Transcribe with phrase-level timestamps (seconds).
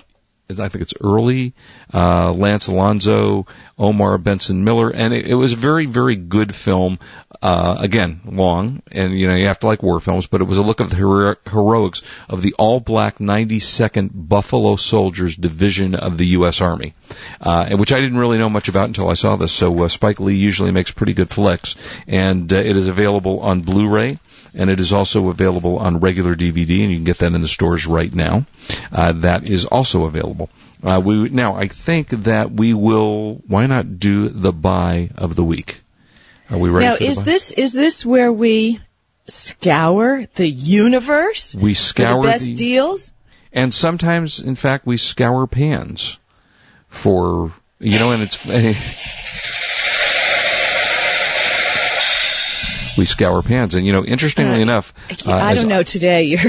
[0.50, 1.54] I think it's Early,
[1.94, 3.46] uh, Lance Alonso,
[3.78, 6.98] Omar Benson Miller, and it, it was a very, very good film.
[7.40, 10.58] Uh, again, long, and you know you have to like war films, but it was
[10.58, 16.26] a look of the hero- heroics of the all-black 92nd Buffalo Soldiers Division of the
[16.26, 16.60] U.S.
[16.60, 16.94] Army,
[17.40, 19.50] uh, which I didn't really know much about until I saw this.
[19.50, 21.74] So uh, Spike Lee usually makes pretty good flicks,
[22.06, 24.20] and uh, it is available on Blu-ray
[24.54, 27.48] and it is also available on regular DVD, and you can get that in the
[27.48, 28.46] stores right now.
[28.90, 30.50] Uh, that is also available.
[30.82, 33.40] Uh, we now I think that we will.
[33.46, 35.80] Why not do the buy of the week?
[36.50, 36.86] Are we ready?
[36.86, 38.80] Now, is this is this where we
[39.26, 41.54] scour the universe?
[41.54, 43.12] We scour the best the, deals,
[43.52, 46.18] and sometimes, in fact, we scour pans
[46.88, 48.46] for you know, and it's.
[52.96, 53.74] we scour pans.
[53.74, 54.92] And you know, interestingly Uh, enough,
[55.26, 56.22] uh, I don't know today.
[56.32, 56.40] You're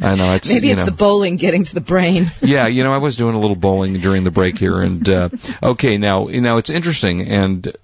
[0.00, 2.26] I know it's maybe it's know, the bowling getting to the brain.
[2.42, 5.28] yeah, you know, I was doing a little bowling during the break here, and uh,
[5.62, 7.76] okay, now now it's interesting, and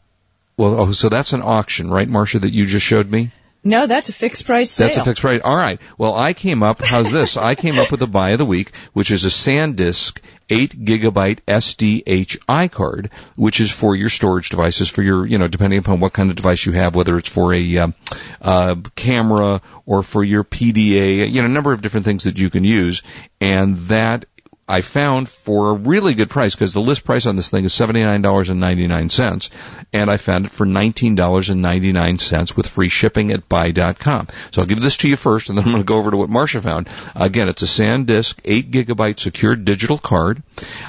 [0.56, 3.32] well, oh, so that's an auction, right, Marsha, that you just showed me?
[3.64, 4.88] No, that's a fixed price sale.
[4.88, 5.40] That's a fixed price.
[5.42, 5.80] All right.
[5.96, 6.80] Well, I came up.
[6.80, 7.36] How's this?
[7.36, 10.18] I came up with a buy of the week, which is a SanDisk
[10.50, 15.78] 8 gigabyte SDHI card, which is for your storage devices, for your, you know, depending
[15.78, 17.94] upon what kind of device you have, whether it's for a um,
[18.40, 22.50] uh, camera or for your PDA, you know, a number of different things that you
[22.50, 23.02] can use,
[23.40, 24.26] and that
[24.72, 27.74] I found for a really good price because the list price on this thing is
[27.74, 29.50] $79.99
[29.92, 34.28] and I found it for $19.99 with free shipping at buy.com.
[34.50, 36.16] So I'll give this to you first and then I'm going to go over to
[36.16, 36.88] what Marsha found.
[37.14, 40.42] Again, it's a SanDisk 8 gigabyte secured digital card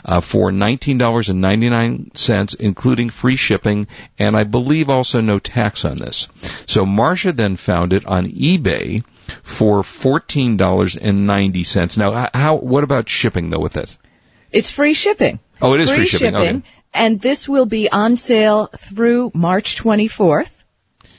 [0.06, 6.30] uh, for $19.99 including free shipping and I believe also no tax on this.
[6.68, 9.04] So Marsha then found it on eBay
[9.42, 11.98] for fourteen dollars and ninety cents.
[11.98, 12.56] Now, how?
[12.56, 13.98] What about shipping though with this?
[14.52, 15.40] It's free shipping.
[15.62, 16.36] Oh, it is free, free shipping.
[16.36, 16.62] Okay.
[16.94, 20.62] and this will be on sale through March 24th.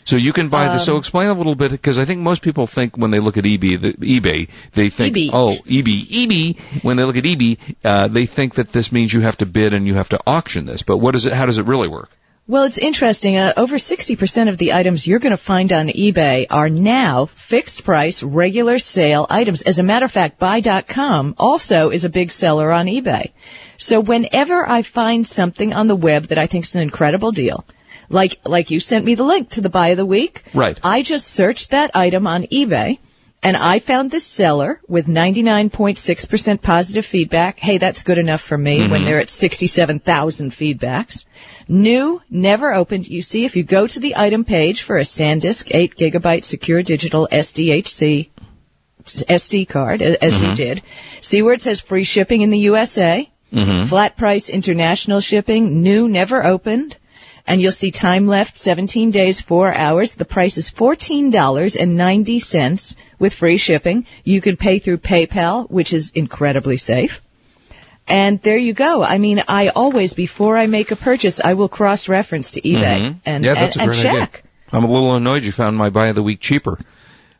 [0.04, 0.84] So you can buy this.
[0.84, 3.38] So Um, explain a little bit because I think most people think when they look
[3.38, 5.30] at eBay, the, eBay, they think, eBay.
[5.32, 6.60] oh, eBay, eBay.
[6.82, 9.72] When they look at eBay, uh, they think that this means you have to bid
[9.72, 10.82] and you have to auction this.
[10.82, 11.32] But what is it?
[11.32, 12.10] How does it really work?
[12.46, 13.38] Well, it's interesting.
[13.38, 17.84] Uh, over 60% of the items you're going to find on eBay are now fixed
[17.84, 19.62] price, regular sale items.
[19.62, 23.32] As a matter of fact, Buy.com also is a big seller on eBay.
[23.78, 27.64] So whenever I find something on the web that I think is an incredible deal,
[28.10, 30.42] like, like you sent me the link to the buy of the week.
[30.52, 30.78] Right.
[30.84, 32.98] I just searched that item on eBay
[33.44, 37.58] and I found this seller with 99.6% positive feedback.
[37.58, 41.26] Hey, that's good enough for me when they're at 67,000 feedbacks.
[41.68, 43.08] New, never opened.
[43.08, 46.82] You see, if you go to the item page for a SanDisk 8 gigabyte secure
[46.82, 48.30] digital SDHC
[49.04, 50.56] SD card, uh, as you mm-hmm.
[50.56, 50.82] did,
[51.20, 53.86] see where it says free shipping in the USA, mm-hmm.
[53.86, 56.96] flat price international shipping, new, never opened,
[57.46, 60.14] and you'll see time left 17 days, 4 hours.
[60.14, 64.06] The price is $14.90 with free shipping.
[64.22, 67.20] You can pay through PayPal, which is incredibly safe.
[68.06, 69.02] And there you go.
[69.02, 73.16] I mean, I always, before I make a purchase, I will cross-reference to eBay Mhm.
[73.24, 74.14] and, yeah, that's and, a and great check.
[74.14, 74.42] idea.
[74.72, 76.78] I'm a little annoyed you found my buy of the week cheaper.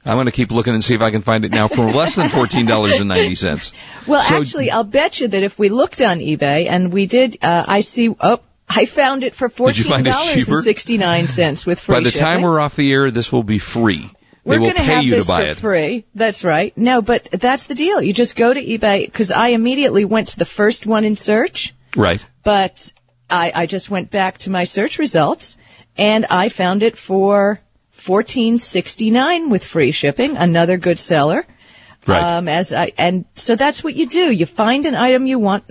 [0.07, 2.15] I'm going to keep looking and see if I can find it now for less
[2.17, 3.73] than fourteen dollars and ninety cents.
[4.07, 7.39] Well, So- actually, I'll bet you that if we looked on eBay and we did,
[7.43, 11.67] uh, I see, oh, I found it for fourteen dollars and sixty nine cents cents
[11.67, 12.27] with free By the shipping.
[12.27, 14.11] time we're off the air, this will be free.
[14.45, 15.57] We're going to have this buy for it.
[15.57, 16.05] free.
[16.15, 16.77] That's right.
[16.77, 18.01] No, but that's the deal.
[18.03, 21.75] You just go to eBay because I immediately went to the first one in search,
[21.97, 22.25] Right.
[22.43, 22.93] but
[23.31, 25.57] I, I just went back to my search results
[25.97, 27.61] and I found it for
[27.91, 30.37] fourteen sixty nine with free shipping.
[30.37, 31.47] Another good seller.
[32.07, 32.23] Right.
[32.23, 34.31] Um, as I and so that's what you do.
[34.31, 35.65] You find an item you want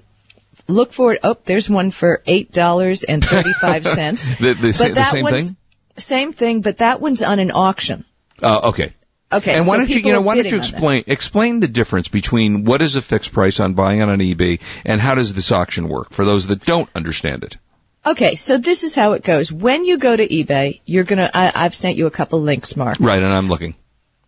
[0.68, 1.20] look for it.
[1.24, 4.26] Oh, there's one for eight dollars and thirty-five cents.
[4.40, 5.58] The, the, but the that same one's thing?
[5.98, 8.04] same thing, but that one's on an auction.
[8.42, 8.94] Uh, okay.
[9.32, 12.08] Okay, And why so don't you, you know, why don't you explain explain the difference
[12.08, 15.52] between what is a fixed price on buying on an eBay and how does this
[15.52, 17.58] auction work for those that don't understand it?
[18.06, 19.52] Okay, so this is how it goes.
[19.52, 21.32] When you go to eBay, you're gonna.
[21.34, 22.98] I, I've sent you a couple links, Mark.
[23.00, 23.76] Right, and I'm looking.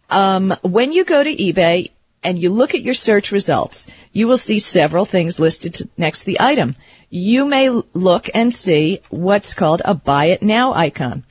[0.09, 1.91] Um, when you go to eBay
[2.23, 6.25] and you look at your search results, you will see several things listed next to
[6.25, 6.75] the item.
[7.09, 11.25] You may look and see what's called a buy it now icon.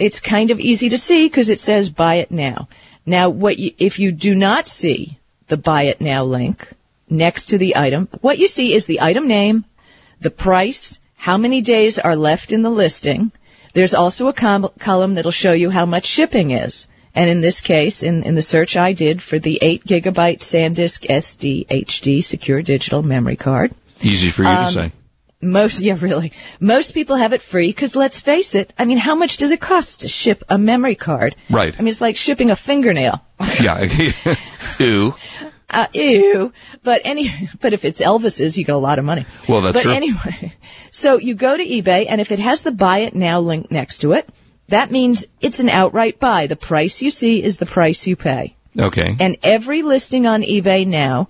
[0.00, 2.68] It's kind of easy to see because it says buy it now.
[3.06, 5.18] Now, what you, if you do not see
[5.48, 6.66] the buy it now link
[7.08, 9.64] next to the item, what you see is the item name,
[10.20, 13.30] the price, how many days are left in the listing.
[13.72, 16.86] There's also a com- column that'll show you how much shipping is.
[17.14, 21.08] And in this case, in, in the search I did for the 8 gigabyte SanDisk
[21.08, 23.72] SD HD secure digital memory card,
[24.02, 24.92] Easy for you Um, to say.
[25.40, 26.32] Most, yeah, really.
[26.60, 29.60] Most people have it free because let's face it, I mean, how much does it
[29.60, 31.34] cost to ship a memory card?
[31.48, 31.74] Right.
[31.74, 33.20] I mean, it's like shipping a fingernail.
[33.62, 33.86] Yeah.
[34.78, 35.14] Ew.
[35.70, 36.52] Uh, ew.
[36.82, 39.24] But any, but if it's Elvis's, you get a lot of money.
[39.48, 39.92] Well, that's but true.
[39.92, 40.54] anyway,
[40.90, 43.98] so you go to eBay, and if it has the buy it now link next
[43.98, 44.28] to it,
[44.68, 46.48] that means it's an outright buy.
[46.48, 48.56] The price you see is the price you pay.
[48.78, 49.16] Okay.
[49.18, 51.28] And every listing on eBay now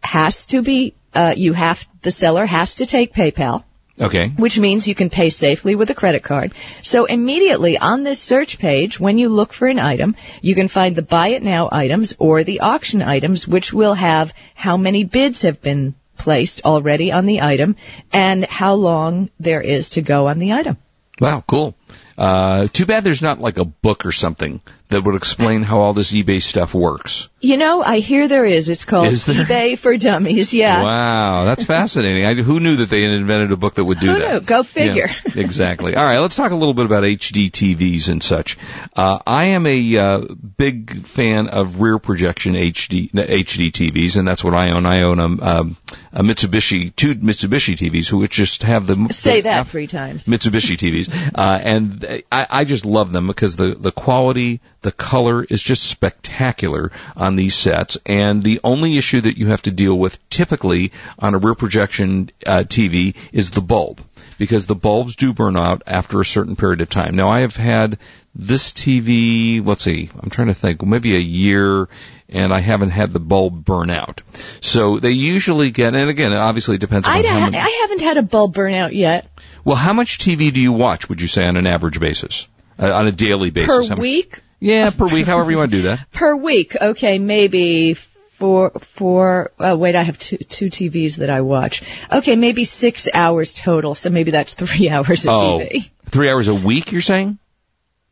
[0.00, 3.64] has to be, uh, you have, the seller has to take PayPal
[4.00, 4.28] Okay.
[4.28, 6.52] which means you can pay safely with a credit card.
[6.82, 10.96] So immediately on this search page, when you look for an item, you can find
[10.96, 15.42] the buy it now items or the auction items, which will have how many bids
[15.42, 17.76] have been placed already on the item
[18.12, 20.78] and how long there is to go on the item.
[21.20, 21.74] Wow, cool.
[22.16, 24.60] Uh, too bad there's not like a book or something
[24.90, 27.28] that would explain how all this eBay stuff works.
[27.40, 28.68] You know, I hear there is.
[28.68, 30.52] It's called Is eBay for Dummies.
[30.52, 30.82] Yeah.
[30.82, 32.26] Wow, that's fascinating.
[32.26, 34.32] I, who knew that they had invented a book that would do Who that?
[34.34, 34.40] knew?
[34.42, 35.08] Go figure.
[35.08, 35.96] Yeah, exactly.
[35.96, 38.58] All right, let's talk a little bit about HD TVs and such.
[38.94, 40.18] Uh, I am a uh,
[40.56, 44.84] big fan of rear projection HD HD TVs, and that's what I own.
[44.84, 45.76] I own a, um,
[46.12, 50.26] a Mitsubishi, two Mitsubishi TVs, which just have the Say the- that three times.
[50.26, 55.42] Mitsubishi TVs, uh, and I, I just love them because the the quality, the color
[55.42, 57.98] is just spectacular on these sets.
[58.06, 62.30] And the only issue that you have to deal with typically on a rear projection
[62.46, 64.00] uh, TV is the bulb,
[64.38, 67.14] because the bulbs do burn out after a certain period of time.
[67.14, 67.98] Now I have had
[68.34, 71.88] this TV, let's see, I'm trying to think, maybe a year,
[72.28, 74.22] and I haven't had the bulb burn out.
[74.60, 77.58] So they usually get, and again, obviously it depends on I, how ha- many.
[77.58, 79.28] I haven't had a bulb burnout yet.
[79.64, 81.08] Well, how much TV do you watch?
[81.08, 82.48] Would you say on an average basis,
[82.78, 83.88] uh, on a daily basis?
[83.88, 84.40] Per much- week?
[84.60, 85.26] Yeah, per week.
[85.26, 86.10] However you want to do that.
[86.12, 86.76] per week.
[86.80, 89.50] Okay, maybe four, four.
[89.58, 91.82] Uh, wait, I have two two TVs that I watch.
[92.10, 93.94] Okay, maybe six hours total.
[93.96, 95.90] So maybe that's three hours of Oh, TV.
[96.06, 96.92] three hours a week.
[96.92, 97.38] You're saying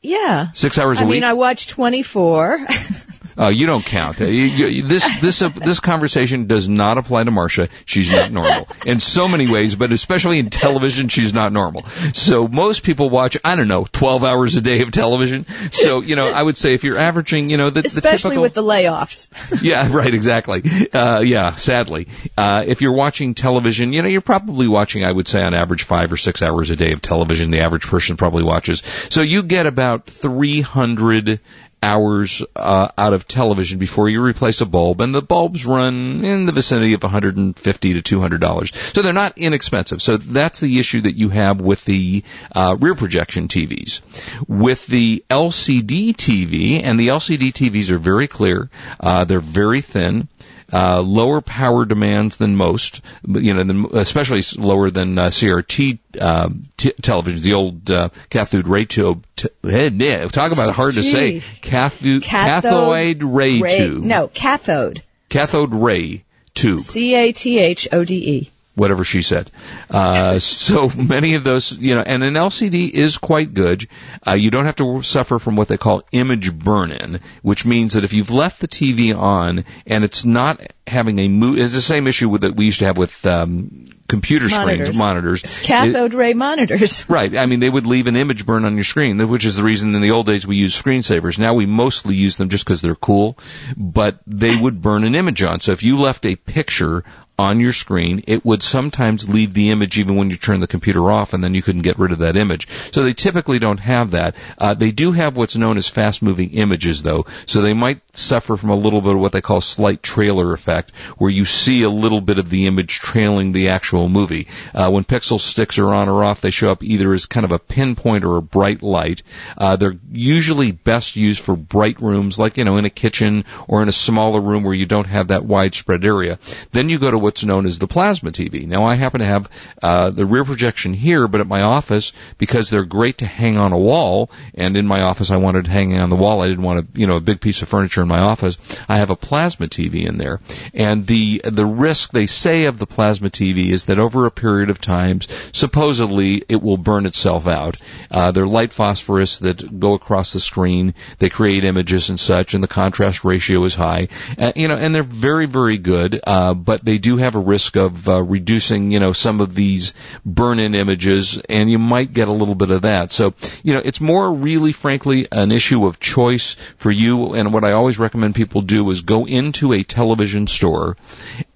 [0.03, 0.53] Yeah.
[0.53, 1.11] six hours a I week?
[1.11, 2.67] I mean, I watch 24.
[3.41, 4.21] Oh, you don't count.
[4.21, 7.71] Uh, you, you, this this uh, this conversation does not apply to Marsha.
[7.87, 11.87] She's not normal in so many ways, but especially in television, she's not normal.
[12.13, 15.47] So most people watch, I don't know, 12 hours a day of television.
[15.73, 18.43] So you know, I would say if you're averaging, you know, the, the Especially typical
[18.43, 19.29] with the layoffs.
[19.63, 20.63] yeah, right, exactly.
[20.93, 22.09] Uh, yeah, sadly.
[22.37, 25.85] Uh, if you're watching television, you know, you're probably watching, I would say, on average
[25.85, 27.51] five or six hours a day of television.
[27.51, 28.83] The average person probably watches.
[29.09, 31.41] So you get about 300
[31.83, 36.47] hours uh, out of television before you replace a bulb, and the bulbs run in
[36.47, 38.75] the vicinity of 150 to 200 dollars.
[38.93, 40.03] So they're not inexpensive.
[40.03, 42.23] So that's the issue that you have with the
[42.55, 44.03] uh, rear projection TVs.
[44.47, 48.71] With the LCD TV, and the LCD TVs are very clear.
[48.99, 50.29] Uh, they're very thin.
[50.73, 56.49] Uh, lower power demands than most, you know, than, especially lower than uh, CRT uh,
[56.77, 59.25] t- televisions, the old uh, cathode ray tube.
[59.37, 61.41] T- yeah, talk about hard to say.
[61.41, 61.45] Gee.
[61.63, 64.05] Cathode, Cathode cathode ray, Ray- tube.
[64.05, 65.03] No, cathode.
[65.29, 66.25] Cathode ray
[66.55, 68.51] tube C A T H O D E.
[68.75, 69.51] whatever she said.
[69.91, 73.89] Uh, so many of those, you know, and an LCD is quite good.
[74.27, 78.05] Uh, you don't have to suffer from what they call image burn-in, which means that
[78.05, 82.07] if you've left the TV on and it's not having a move, it's the same
[82.07, 84.97] issue with that we used to have with um, computer screens, Monitors.
[84.97, 85.45] monitors.
[85.45, 87.05] It's cathode ray monitors.
[87.11, 87.37] Right.
[87.37, 89.95] I mean, they would leave an image burn on your screen, which is the reason
[89.95, 91.39] in the old days we used screensavers.
[91.39, 93.37] Now we mostly use them just because they're cool,
[93.77, 95.61] but they would burn an image on.
[95.61, 97.05] So if you left a picture
[97.41, 98.23] on your screen.
[98.27, 101.55] It would sometimes leave the image even when you turn the computer off, and then
[101.55, 102.69] you couldn't get rid of that image.
[102.93, 104.37] So they typically don't have that.
[104.59, 107.25] Uh, they do have what's known as fast-moving images, though.
[107.47, 110.95] So they might suffer from a little bit of what they call slight trailer effect,
[111.17, 114.47] where you see a little bit of the image trailing the actual movie.
[114.75, 117.53] Uh, when pixel sticks are on or off, they show up either as kind of
[117.53, 119.23] a pinpoint or a bright light.
[119.57, 123.83] Uh, they're usually best used for bright rooms, like you know, in a kitchen or
[123.83, 126.39] in a smaller room where you don't have that widespread area.
[126.73, 128.67] Then you go to what's known as the plasma TV.
[128.67, 129.49] Now, I happen to have
[129.81, 133.73] uh, the rear projection here, but at my office, because they're great to hang on
[133.73, 136.43] a wall, and in my office I wanted hanging on the wall.
[136.43, 138.59] I didn't want a you know a big piece of furniture in my office.
[138.89, 140.41] I have a plasma TV in there,
[140.75, 144.69] and the the risk they say of the plasma TV is that over a period
[144.69, 147.77] of times, supposedly it will burn itself out.
[148.11, 150.95] Uh, they're light phosphorus that go across the screen.
[151.21, 154.09] They create images and such, and the contrast ratio is high.
[154.37, 157.77] Uh, you know, and they're very very good, uh, but they do have a risk
[157.77, 162.33] of uh, reducing, you know, some of these burn-in images, and you might get a
[162.33, 163.13] little bit of that.
[163.13, 167.35] So, you know, it's more really, frankly, an issue of choice for you.
[167.35, 170.97] And what I always recommend people do is go into a television store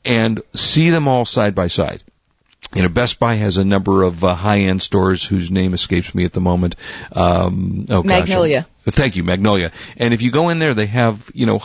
[0.04, 2.02] and see them all side by side
[2.74, 6.24] you know, Best Buy has a number of uh, high-end stores whose name escapes me
[6.24, 6.76] at the moment.
[7.12, 8.66] Um, oh, Magnolia.
[8.84, 9.70] Gosh, thank you, Magnolia.
[9.96, 11.62] And if you go in there, they have, you know,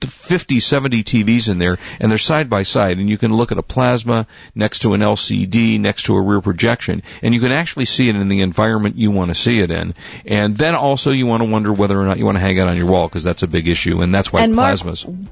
[0.00, 3.58] 50, 70 TVs in there, and they're side by side, and you can look at
[3.58, 7.84] a plasma next to an LCD, next to a rear projection, and you can actually
[7.84, 9.94] see it in the environment you want to see it in.
[10.26, 12.60] And then also you want to wonder whether or not you want to hang it
[12.60, 15.06] on your wall, because that's a big issue, and that's why and plasmas.
[15.06, 15.28] Mark,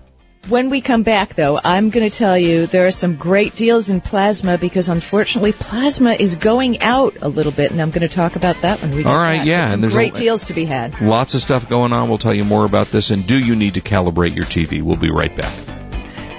[0.49, 3.91] when we come back, though, I'm going to tell you there are some great deals
[3.91, 8.15] in plasma because unfortunately plasma is going out a little bit, and I'm going to
[8.15, 9.47] talk about that when we get All right, back.
[9.47, 11.01] yeah, There's and there's great a, deals to be had.
[11.01, 12.09] Lots of stuff going on.
[12.09, 13.11] We'll tell you more about this.
[13.11, 14.83] And do you need to calibrate your TV?
[14.83, 15.53] We'll be right back.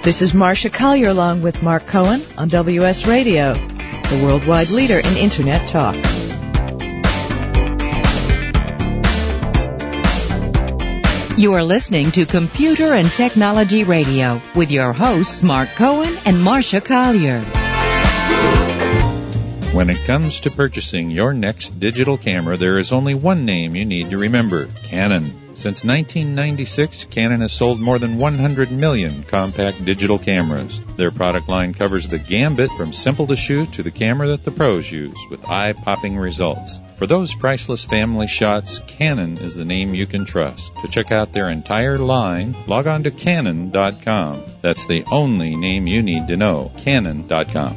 [0.02, 5.16] This is Marsha Collier along with Mark Cohen on WS Radio, the worldwide leader in
[5.16, 5.94] Internet talk.
[11.38, 16.84] You are listening to Computer and Technology Radio with your hosts Mark Cohen and Marsha
[16.84, 17.40] Collier.
[19.74, 23.86] When it comes to purchasing your next digital camera, there is only one name you
[23.86, 25.41] need to remember Canon.
[25.54, 30.80] Since 1996, Canon has sold more than 100 million compact digital cameras.
[30.96, 34.50] Their product line covers the gambit from simple to shoot to the camera that the
[34.50, 36.80] pros use with eye-popping results.
[36.96, 40.72] For those priceless family shots, Canon is the name you can trust.
[40.82, 44.44] To check out their entire line, log on to Canon.com.
[44.62, 46.72] That's the only name you need to know.
[46.78, 47.76] Canon.com.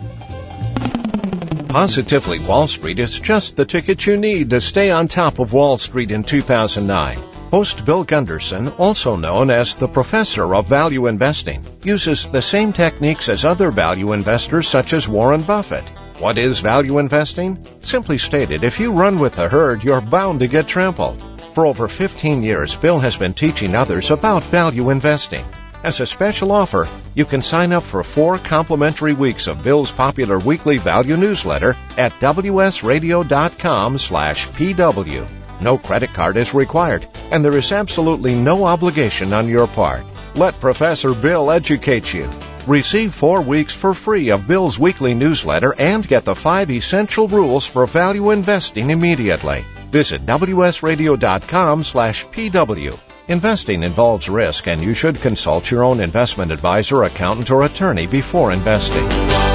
[1.68, 5.78] Positively Wall Street is just the ticket you need to stay on top of Wall
[5.78, 7.35] Street in 2009.
[7.52, 13.30] Host Bill Gunderson, also known as the Professor of Value Investing, uses the same techniques
[13.30, 15.84] as other value investors such as Warren Buffett.
[16.20, 17.60] What is value investing?
[17.82, 21.22] Simply stated, if you run with the herd, you're bound to get trampled.
[21.54, 25.46] For over 15 years, Bill has been teaching others about value investing.
[25.84, 30.40] As a special offer, you can sign up for four complimentary weeks of Bill's popular
[30.40, 35.45] weekly value newsletter at wsradio.com slash pw.
[35.62, 40.04] No credit card is required, and there is absolutely no obligation on your part.
[40.36, 42.30] Let Professor Bill educate you.
[42.68, 47.66] Receive four weeks for free of Bill's weekly newsletter and get the five essential rules
[47.66, 49.64] for value investing immediately.
[49.92, 53.00] Visit wsradio.com slash pw.
[53.28, 58.52] Investing involves risk and you should consult your own investment advisor, accountant, or attorney before
[58.52, 59.55] investing.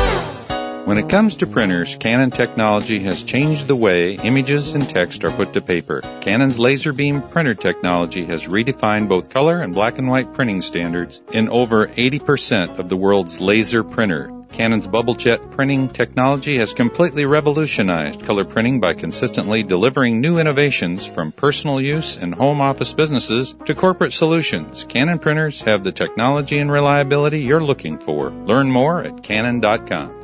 [0.85, 5.31] When it comes to printers, Canon technology has changed the way images and text are
[5.31, 6.01] put to paper.
[6.23, 11.21] Canon's laser beam printer technology has redefined both color and black and white printing standards
[11.33, 14.33] in over 80% of the world's laser printer.
[14.53, 21.07] Canon's bubble jet printing technology has completely revolutionized color printing by consistently delivering new innovations
[21.07, 24.85] from personal use and home office businesses to corporate solutions.
[24.89, 28.31] Canon printers have the technology and reliability you're looking for.
[28.31, 30.20] Learn more at canon.com.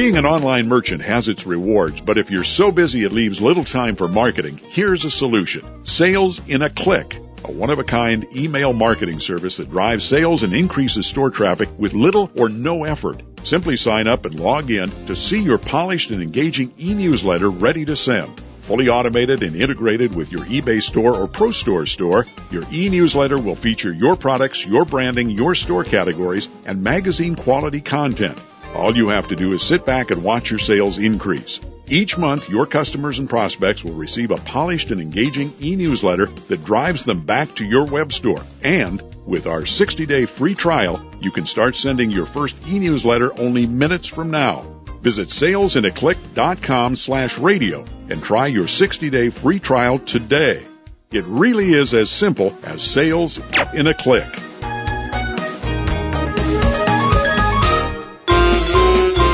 [0.00, 3.64] Being an online merchant has its rewards, but if you're so busy it leaves little
[3.64, 5.84] time for marketing, here's a solution.
[5.84, 7.16] Sales in a click.
[7.44, 12.48] A one-of-a-kind email marketing service that drives sales and increases store traffic with little or
[12.48, 13.22] no effort.
[13.44, 17.94] Simply sign up and log in to see your polished and engaging e-newsletter ready to
[17.94, 18.40] send.
[18.62, 23.54] Fully automated and integrated with your eBay store or Pro Store store, your e-newsletter will
[23.54, 28.40] feature your products, your branding, your store categories, and magazine quality content.
[28.74, 31.60] All you have to do is sit back and watch your sales increase.
[31.88, 37.04] Each month, your customers and prospects will receive a polished and engaging e-newsletter that drives
[37.04, 38.42] them back to your web store.
[38.62, 44.08] And With our 60-day free trial, you can start sending your first e-newsletter only minutes
[44.08, 44.62] from now.
[45.02, 50.64] Visit salesinaclick.com slash radio and try your 60-day free trial today.
[51.12, 53.38] It really is as simple as sales
[53.74, 54.49] in a click.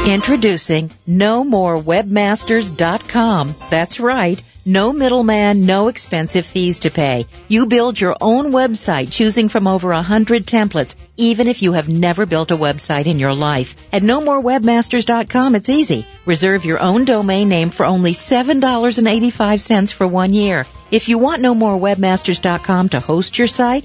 [0.06, 3.54] Introducing No More NoMoreWebmasters.com.
[3.70, 4.40] That's right.
[4.64, 7.26] No middleman, no expensive fees to pay.
[7.48, 11.88] You build your own website choosing from over a hundred templates, even if you have
[11.88, 13.74] never built a website in your life.
[13.92, 16.06] At NoMoreWebmasters.com, it's easy.
[16.24, 20.66] Reserve your own domain name for only $7.85 for one year.
[20.90, 23.84] If you want NoMoreWebmasters.com to host your site,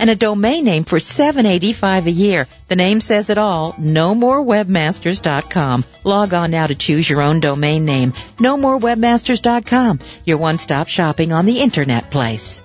[0.00, 2.46] and a domain name for $7.85 a year.
[2.68, 3.72] The name says it all.
[3.74, 5.84] NoMoreWebmasters.com.
[6.04, 8.10] Log on now to choose your own domain name.
[8.38, 10.00] NoMoreWebmasters.com.
[10.24, 12.62] Your one-stop shopping on the internet place.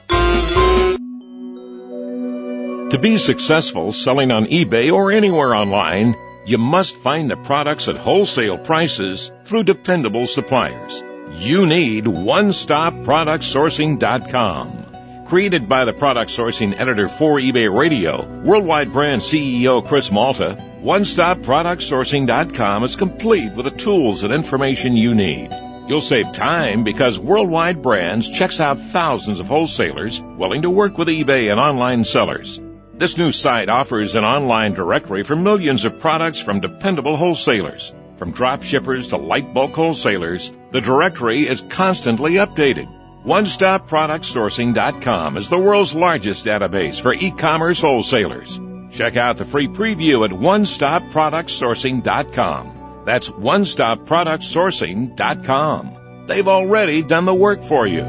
[2.92, 6.16] To be successful selling on eBay or anywhere online,
[6.46, 11.04] you must find the products at wholesale prices through dependable suppliers.
[11.40, 14.85] You need OneStopProductSourcing.com.
[15.26, 22.84] Created by the product sourcing editor for eBay Radio, worldwide brand CEO Chris Malta, OneStopProductSourcing.com
[22.84, 25.50] is complete with the tools and information you need.
[25.88, 31.08] You'll save time because Worldwide Brands checks out thousands of wholesalers willing to work with
[31.08, 32.62] eBay and online sellers.
[32.94, 37.92] This new site offers an online directory for millions of products from dependable wholesalers.
[38.18, 42.88] From drop shippers to light bulk wholesalers, the directory is constantly updated.
[43.26, 48.60] OneStopProductSourcing.com is the world's largest database for e-commerce wholesalers.
[48.92, 53.02] Check out the free preview at OneStopProductSourcing.com.
[53.06, 56.26] That's OneStopProductSourcing.com.
[56.28, 58.04] They've already done the work for you.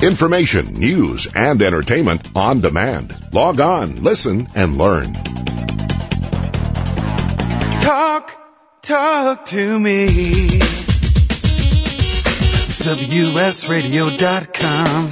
[0.00, 3.14] Information, news, and entertainment on demand.
[3.34, 5.14] Log on, listen, and learn.
[8.88, 10.08] Talk to me.
[12.80, 15.08] WSRadio.com.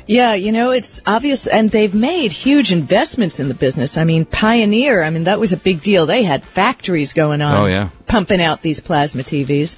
[0.08, 3.98] Yeah, you know, it's obvious, and they've made huge investments in the business.
[3.98, 6.06] I mean, Pioneer, I mean, that was a big deal.
[6.06, 7.90] They had factories going on, Oh, yeah.
[8.08, 9.76] pumping out these plasma TVs,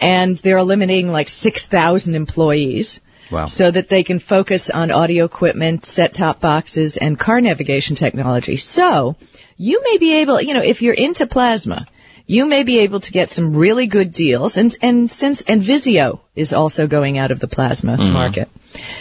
[0.00, 3.00] and they're eliminating like 6,000 employees.
[3.30, 3.46] Wow.
[3.46, 8.56] So that they can focus on audio equipment, set-top boxes, and car navigation technology.
[8.56, 9.14] So,
[9.56, 11.86] you may be able, you know, if you're into plasma,
[12.30, 16.20] you may be able to get some really good deals, and and since and Vizio
[16.36, 18.12] is also going out of the plasma mm-hmm.
[18.12, 18.48] market,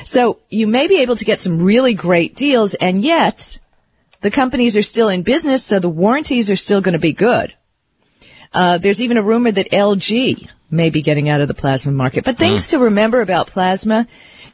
[0.10, 3.60] so you may be able to get some really great deals, and yet
[4.22, 7.54] the companies are still in business, so the warranties are still going to be good.
[8.52, 12.26] Uh, there's even a rumor that LG may be getting out of the plasma market.
[12.26, 14.08] But things to remember about plasma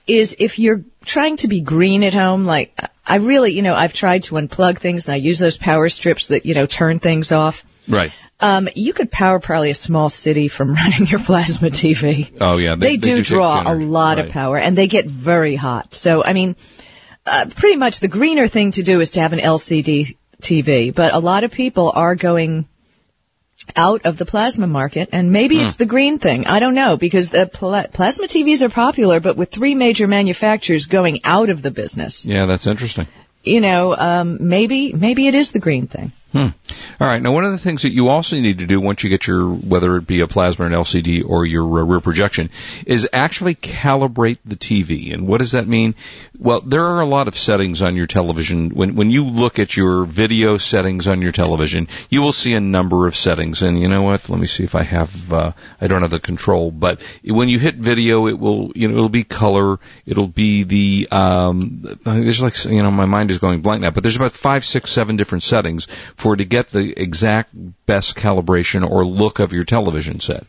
[0.06, 3.94] is if you're trying to be green at home, like I really, you know, I've
[3.94, 7.32] tried to unplug things and I use those power strips that, you know, turn things
[7.32, 7.64] off.
[7.88, 8.12] Right.
[8.40, 12.32] Um, you could power probably a small city from running your plasma TV.
[12.42, 12.76] Oh, yeah.
[12.76, 15.94] They, do, get draw a lot of power and they get very hot.
[15.94, 16.56] So, I mean,
[17.26, 21.14] uh, pretty much the greener thing to do is to have an LCD TV, but
[21.14, 22.68] a lot of people are going
[23.76, 25.66] out of the plasma market and maybe Hmm.
[25.66, 26.46] it's the green thing.
[26.46, 30.86] I don't know because the pla- plasma TVs are popular, but with three major manufacturers
[30.88, 33.08] going out of the business, Yeah, that's interesting.
[33.44, 36.12] you know, um, maybe, maybe it is the green thing.
[36.36, 36.48] Hmm.
[37.00, 37.22] All right.
[37.22, 39.48] Now, one of the things that you also need to do once you get your,
[39.48, 42.50] whether it be a plasma or an LCD or your uh, rear projection,
[42.86, 45.14] is actually calibrate the TV.
[45.14, 45.96] And what does that mean?
[46.40, 48.70] Well, there are a lot of settings on your television.
[48.70, 52.60] When when you look at your video settings on your television, you will see a
[52.60, 53.62] number of settings.
[53.62, 54.30] And you know what?
[54.30, 55.34] Let me see if I have.
[55.34, 58.96] Uh, I don't have the control, but when you hit video, it will you know
[58.96, 59.80] it'll be color.
[60.06, 62.00] It'll be the um.
[62.04, 64.92] There's like you know my mind is going blank now, but there's about five, six,
[64.92, 67.54] seven different settings for to get the exact
[67.86, 70.46] best calibration or look of your television set.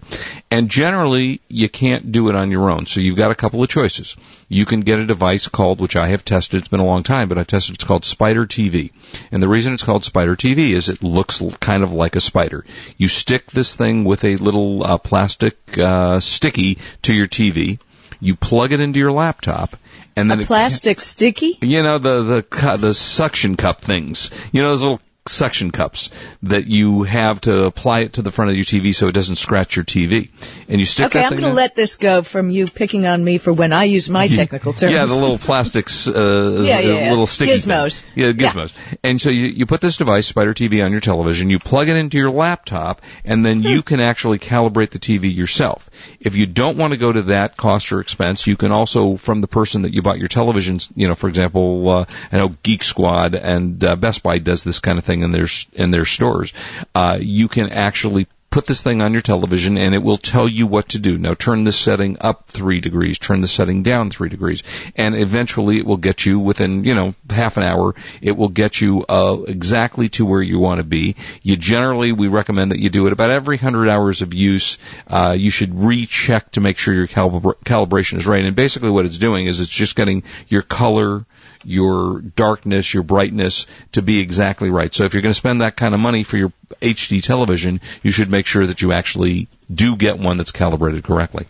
[0.50, 2.86] And generally, you can't do it on your own.
[2.86, 4.16] So you've got a couple of choices.
[4.48, 7.28] You can get a device called, which I have tested, it's been a long time,
[7.28, 8.92] but I've tested, it's called Spyder TV.
[9.30, 12.64] And the reason it's called Spyder TV is it looks kind of like a spider.
[12.96, 17.78] You stick this thing with a little uh, plastic uh, sticky to your TV.
[18.20, 19.76] You plug it into your laptop,
[20.16, 21.58] and then a it- plastic sticky?
[21.60, 24.30] you know the the the suction cup things.
[24.52, 26.10] You know those little suction cups
[26.42, 29.36] that you have to apply it to the front of your TV so it doesn't
[29.36, 30.30] scratch your TV.
[30.68, 33.38] And you stick Okay, I'm going to let this go from you picking on me
[33.38, 34.92] for when I use my technical terms.
[34.92, 37.10] Yeah, the little plastics, uh, Yeah, yeah, yeah.
[37.10, 38.00] little sticky Gizmos.
[38.00, 38.04] things.
[38.14, 38.72] Yeah, gizmos.
[39.02, 41.96] And so you, you put this device, Spyder TV, on your television, you plug it
[41.96, 43.66] into your laptop, and then Hmm.
[43.68, 45.88] you can actually calibrate the TV yourself.
[46.20, 49.40] If you don't want to go to that cost or expense, you can also, from
[49.40, 52.82] the person that you bought your televisions, you know, for example, uh, I know Geek
[52.82, 56.52] Squad and uh, Best Buy does this kind of thing in their in their stores.
[56.94, 58.26] Uh, you can actually
[58.56, 61.18] put this thing on your television and it will tell you what to do.
[61.18, 64.62] Now turn this setting up three degrees, turn the setting down three degrees,
[64.96, 68.80] and eventually it will get you within, you know, half an hour, it will get
[68.80, 71.16] you, uh, exactly to where you want to be.
[71.42, 74.78] You generally, we recommend that you do it about every hundred hours of use.
[75.06, 78.42] Uh, you should recheck to make sure your calibra- calibration is right.
[78.42, 81.26] And basically what it's doing is it's just getting your color,
[81.64, 84.94] your darkness, your brightness to be exactly right.
[84.94, 88.10] So if you're going to spend that kind of money for your HD television, you
[88.10, 91.46] should make sure that you actually do get one that's calibrated correctly.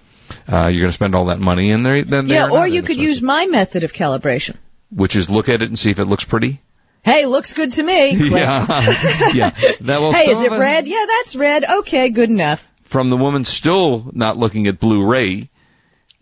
[0.51, 2.83] Uh, you're going to spend all that money, and they then they yeah, or you
[2.83, 4.57] could use my method of calibration.
[4.91, 6.61] which is look at it and see if it looks pretty.
[7.03, 8.17] Hey, looks good to me.
[8.31, 8.67] Yeah,
[9.33, 9.51] yeah.
[9.83, 10.13] That will.
[10.15, 10.89] Hey, is it red?
[10.89, 11.65] Yeah, that's red.
[11.65, 12.67] Okay, good enough.
[12.83, 15.49] From the woman still not looking at Blu-ray,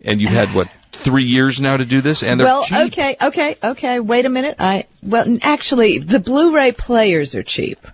[0.05, 2.77] and you've had what three years now to do this, and they're well, cheap.
[2.87, 3.99] okay, okay, okay.
[3.99, 4.55] Wait a minute.
[4.59, 7.85] I well, actually, the Blu-ray players are cheap,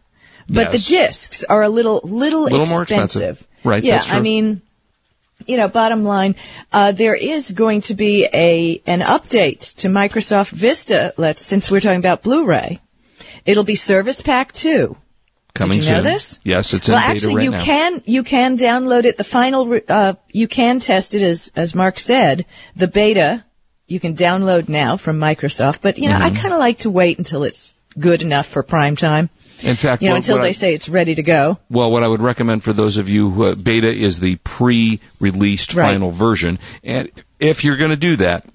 [0.47, 0.87] but Yes.
[0.87, 3.45] the discs are a little little, Little more expensive.
[3.63, 4.17] Right, Yeah, that's true.
[4.17, 4.61] I mean,
[5.45, 6.35] you know, bottom line,
[6.71, 11.13] uh, there is going to be a an update to Microsoft Vista.
[11.17, 12.79] Let's since we're talking about Blu-ray,
[13.45, 14.95] it'll be Service Pack two.
[15.53, 16.39] Coming Did you know this?
[16.43, 17.63] Yes, it's in well, beta actually, right you now.
[17.63, 19.17] can you can download it.
[19.17, 22.45] The final uh, you can test it as as Mark said.
[22.75, 23.43] The beta
[23.87, 26.41] you can download now from Microsoft, but you know I Mm-hmm.
[26.41, 29.29] kind of like to wait until it's good enough for prime time.
[29.63, 31.59] In fact, You know, what- until what they I- say it's ready to go.
[31.69, 35.73] Well, what I would recommend for those of you who uh, beta is the pre-released
[35.75, 35.91] Right.
[35.93, 38.45] final version, and if you're going to do that,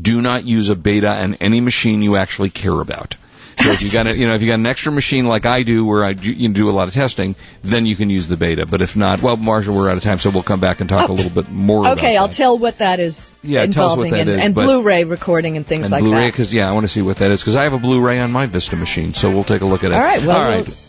[0.00, 3.16] do not use a beta on any machine you actually care about.
[3.58, 5.62] So if you got a, you know if you got an extra machine like I
[5.62, 8.36] do where I do, you do a lot of testing, then you can use the
[8.36, 8.66] beta.
[8.66, 11.08] But if not, well, Marsha, we're out of time, so we'll come back and talk
[11.08, 11.88] a little bit more.
[11.88, 12.36] Okay, I'll that.
[12.36, 15.56] tell what that is Yeah, tell us involving what that and, is, and Blu-ray recording
[15.56, 16.32] and things and like Blu-ray that.
[16.32, 18.32] because yeah, I want to see what that is because I have a Blu-ray on
[18.32, 19.94] my Vista machine, so we'll take a look at it.
[19.94, 20.86] All right, well, all right,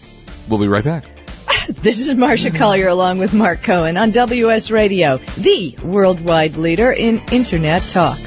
[0.49, 1.05] we'll be right back.
[1.67, 7.21] This is Marsha Collier along with Mark Cohen on WS Radio, the worldwide leader in
[7.31, 8.17] Internet talk.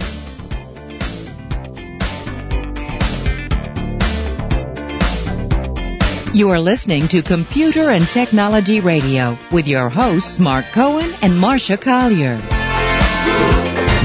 [6.39, 11.77] You are listening to Computer and Technology Radio with your hosts Mark Cohen and Marsha
[11.77, 12.37] Collier.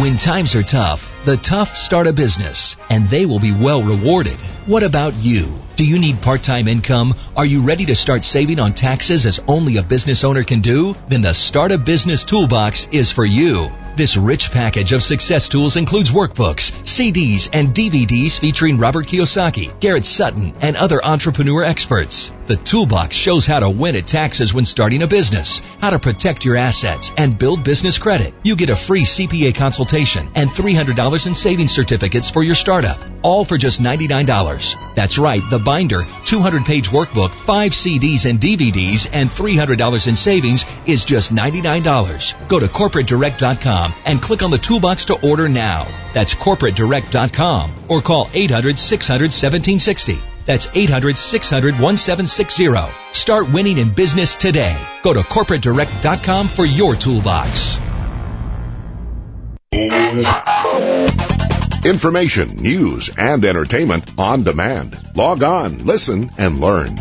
[0.01, 4.37] When times are tough, the tough start a business, and they will be well rewarded.
[4.65, 5.59] What about you?
[5.75, 7.13] Do you need part-time income?
[7.35, 10.95] Are you ready to start saving on taxes as only a business owner can do?
[11.07, 13.71] Then the Start a Business Toolbox is for you.
[13.95, 20.05] This rich package of success tools includes workbooks, CDs, and DVDs featuring Robert Kiyosaki, Garrett
[20.05, 22.31] Sutton, and other entrepreneur experts.
[22.47, 26.43] The toolbox shows how to win at taxes when starting a business, how to protect
[26.43, 28.33] your assets, and build business credit.
[28.43, 33.45] You get a free CPA consultation and $300 in savings certificates for your startup, all
[33.45, 34.95] for just $99.
[34.95, 40.65] That's right, the binder, 200 page workbook, 5 CDs and DVDs, and $300 in savings
[40.85, 42.47] is just $99.
[42.47, 45.87] Go to corporatedirect.com and click on the toolbox to order now.
[46.13, 50.19] That's corporatedirect.com or call 800 600 1760.
[50.45, 53.13] That's 800 600 1760.
[53.13, 54.75] Start winning in business today.
[55.03, 57.92] Go to corporatedirect.com for your toolbox.
[61.85, 64.97] Information, news, and entertainment on demand.
[65.15, 66.95] Log on, listen, and learn.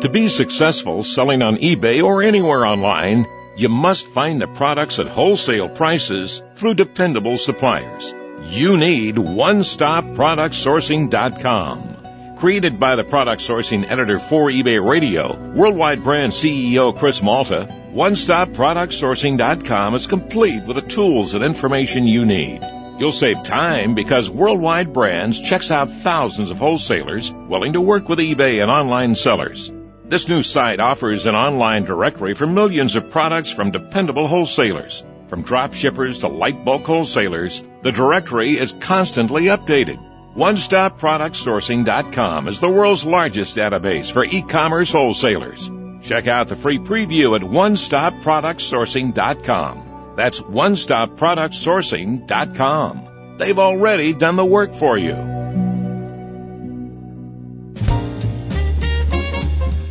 [0.00, 3.24] To be successful selling on eBay or anywhere online,
[3.56, 8.14] you must find the products at wholesale prices through dependable suppliers.
[8.50, 11.95] You need OneStopProductSourcing.com.
[12.36, 19.94] Created by the product sourcing editor for eBay Radio, worldwide brand CEO Chris Malta, OneStopProductSourcing.com
[19.94, 22.60] is complete with the tools and information you need.
[22.98, 28.18] You'll save time because Worldwide Brands checks out thousands of wholesalers willing to work with
[28.18, 29.72] eBay and online sellers.
[30.04, 35.02] This new site offers an online directory for millions of products from dependable wholesalers.
[35.28, 40.15] From drop shippers to light bulk wholesalers, the directory is constantly updated.
[40.36, 45.70] OneStopProductSourcing.com is the world's largest database for e-commerce wholesalers.
[46.02, 50.14] Check out the free preview at OneStopProductSourcing.com.
[50.14, 53.36] That's OneStopProductSourcing.com.
[53.38, 55.45] They've already done the work for you.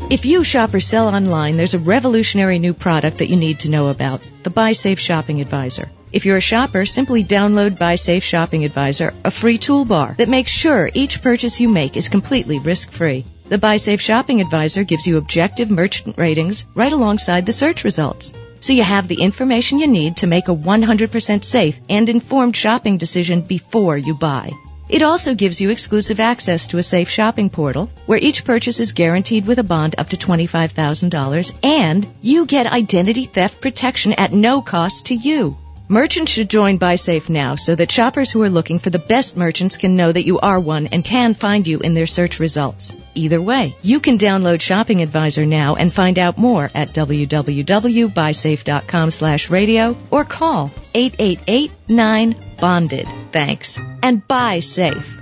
[0.07, 3.69] If you shop or sell online, there's a revolutionary new product that you need to
[3.69, 5.89] know about the Buy Safe Shopping Advisor.
[6.11, 10.51] If you're a shopper, simply download Buy Safe Shopping Advisor, a free toolbar that makes
[10.51, 13.25] sure each purchase you make is completely risk free.
[13.49, 18.31] The Buy Safe Shopping Advisor gives you objective merchant ratings right alongside the search results
[18.59, 22.97] so you have the information you need to make a 100% safe and informed shopping
[22.97, 24.51] decision before you buy.
[24.87, 28.91] It also gives you exclusive access to a safe shopping portal where each purchase is
[28.91, 34.61] guaranteed with a bond up to $25,000 and you get identity theft protection at no
[34.61, 35.57] cost to you.
[35.87, 39.77] Merchants should join BuySafe now so that shoppers who are looking for the best merchants
[39.77, 42.91] can know that you are one and can find you in their search results.
[43.13, 49.51] Either way, you can download Shopping Advisor now and find out more at www.buysafe.com slash
[49.51, 53.07] radio or call 888-9-BONDED.
[53.31, 53.79] Thanks.
[54.01, 55.21] And buy safe.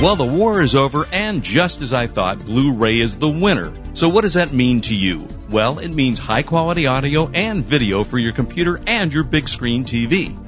[0.00, 3.74] Well, the war is over, and just as I thought, Blu-ray is the winner.
[3.98, 5.26] So what does that mean to you?
[5.50, 9.82] Well, it means high quality audio and video for your computer and your big screen
[9.82, 10.47] TV.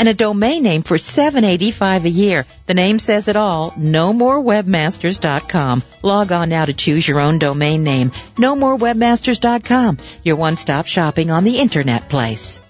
[0.00, 2.46] and a domain name for $7.85 a year.
[2.66, 3.72] The name says it all.
[3.72, 5.82] NoMoreWebmasters.com.
[6.02, 8.10] Log on now to choose your own domain name.
[8.36, 9.98] NoMoreWebmasters.com.
[10.24, 12.60] Your one-stop shopping on the internet place.